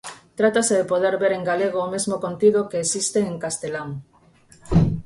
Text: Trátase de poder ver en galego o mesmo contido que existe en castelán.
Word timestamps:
Trátase 0.39 0.73
de 0.79 0.85
poder 0.91 1.13
ver 1.21 1.33
en 1.37 1.43
galego 1.49 1.79
o 1.83 1.91
mesmo 1.93 2.15
contido 2.25 2.67
que 2.69 2.81
existe 2.85 3.19
en 3.31 3.35
castelán. 3.43 3.89